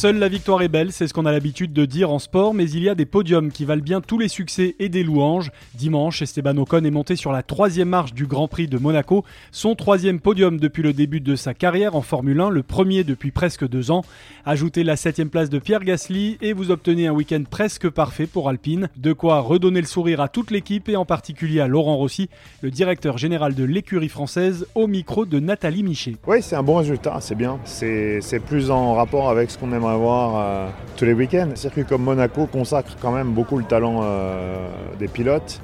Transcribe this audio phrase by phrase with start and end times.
[0.00, 2.64] Seule la victoire est belle, c'est ce qu'on a l'habitude de dire en sport, mais
[2.70, 5.52] il y a des podiums qui valent bien tous les succès et des louanges.
[5.74, 9.74] Dimanche, Esteban Ocon est monté sur la troisième marche du Grand Prix de Monaco, son
[9.74, 13.68] troisième podium depuis le début de sa carrière en Formule 1, le premier depuis presque
[13.68, 14.02] deux ans.
[14.46, 18.48] Ajoutez la septième place de Pierre Gasly et vous obtenez un week-end presque parfait pour
[18.48, 18.88] Alpine.
[18.96, 22.30] De quoi redonner le sourire à toute l'équipe et en particulier à Laurent Rossi,
[22.62, 26.16] le directeur général de l'écurie française, au micro de Nathalie Michet.
[26.26, 27.58] Oui, c'est un bon résultat, c'est bien.
[27.66, 31.48] C'est plus en rapport avec ce qu'on aimerait voir euh, tous les week-ends.
[31.52, 35.60] Un circuit comme Monaco consacre quand même beaucoup le talent euh, des pilotes.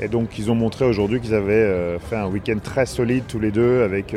[0.00, 3.38] Et donc ils ont montré aujourd'hui qu'ils avaient euh, fait un week-end très solide tous
[3.38, 4.16] les deux avec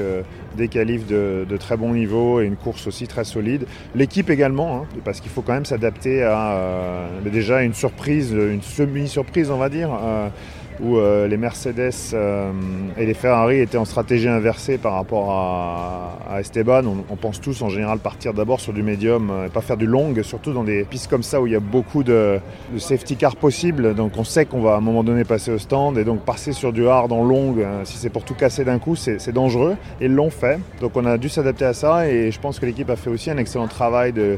[0.55, 3.65] des qualifs de, très bon niveau et une course aussi très solide.
[3.93, 9.51] L'équipe également, hein, parce qu'il faut quand même s'adapter à déjà une surprise, une semi-surprise
[9.51, 9.89] on va dire
[10.81, 12.51] où euh, les Mercedes euh,
[12.97, 16.83] et les Ferrari étaient en stratégie inversée par rapport à, Esteban.
[17.09, 19.85] On, pense tous en général partir d'abord sur du médium euh, et pas faire du
[19.85, 22.39] long, surtout dans des pistes comme ça où il y a beaucoup de,
[22.77, 23.95] safety car possibles.
[23.95, 26.51] Donc on sait qu'on va à un moment donné passer au stand et donc passer
[26.51, 29.75] sur du hard en long, si c'est pour tout casser d'un coup, c'est dangereux.
[30.01, 30.59] Et ils l'ont fait.
[30.81, 33.31] Donc on a dû s'adapter à ça et je pense que l'équipe a fait aussi
[33.31, 34.37] un excellent travail de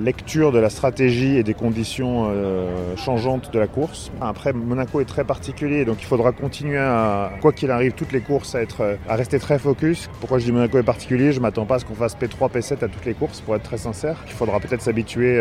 [0.00, 4.10] lecture de la stratégie et des conditions euh, changeantes de la course.
[4.20, 8.20] Après, Monaco est très particulier, donc il faudra continuer à, quoi qu'il arrive, toutes les
[8.20, 10.08] courses à, être, euh, à rester très focus.
[10.20, 11.32] Pourquoi je dis Monaco est particulier?
[11.32, 13.56] Je ne m'attends pas à ce qu'on fasse P3, P7 à toutes les courses, pour
[13.56, 14.16] être très sincère.
[14.26, 15.38] Il faudra peut-être s'habituer,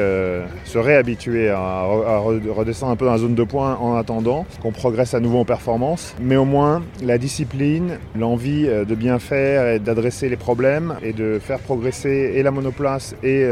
[0.66, 5.14] se réhabituer à, redescendre un peu dans la zone de points en attendant qu'on progresse
[5.14, 6.16] à nouveau en performance.
[6.21, 11.39] Mais au moins, la discipline, l'envie de bien faire et d'adresser les problèmes et de
[11.39, 13.45] faire progresser et la monoplace et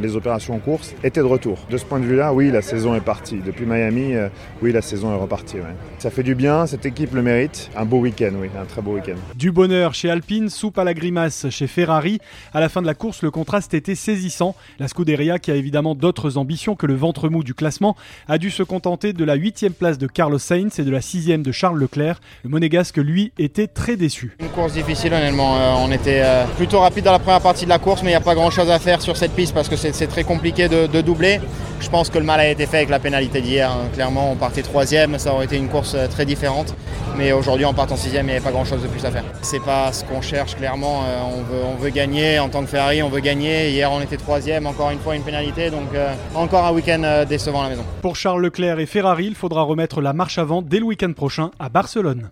[0.00, 1.58] les opérations en course était de retour.
[1.70, 3.38] De ce point de vue-là, oui, la saison est partie.
[3.44, 4.28] Depuis Miami, euh,
[4.62, 5.56] oui, la saison est repartie.
[5.98, 7.70] Ça fait du bien, cette équipe le mérite.
[7.76, 9.16] Un beau week-end, oui, un très beau week-end.
[9.34, 12.18] Du bonheur chez Alpine, soupe à la grimace chez Ferrari.
[12.52, 14.54] À la fin de la course, le contraste était saisissant.
[14.78, 17.96] La Scuderia, qui a évidemment d'autres ambitions que le ventre mou du classement,
[18.28, 21.42] a dû se contenter de la huitième place de Carlos Sainz et de la sixième
[21.42, 22.20] de Charles Leclerc.
[22.44, 24.36] Le monégasque, lui, était très déçu.
[24.40, 25.56] Une course difficile, honnêtement.
[25.56, 28.12] Euh, on était euh, plutôt rapide dans la première partie de la course, mais il
[28.12, 31.00] n'y a pas grand-chose à faire sur cette piste parce que c'est très compliqué de,
[31.00, 31.40] doubler.
[31.80, 33.70] Je pense que le mal a été fait avec la pénalité d'hier.
[33.70, 33.88] Hein.
[33.92, 36.74] Clairement, on partait troisième, ça aurait été une course euh, très différente.
[37.18, 39.24] Mais aujourd'hui, en partant sixième, il n'y avait pas grand-chose de plus à faire.
[39.42, 41.02] C'est pas ce qu'on cherche, clairement.
[41.06, 42.38] Euh, on, veut, gagner.
[42.38, 43.70] En tant que Ferrari, on veut gagner.
[43.70, 45.70] Hier, on était troisième, encore une fois, une pénalité.
[45.70, 47.84] Donc, euh, encore un week-end décevant à la maison.
[48.02, 51.50] Pour Charles Leclerc et Ferrari, il faudra remettre la marche avant dès le week-end prochain
[51.58, 52.22] à Barcelone.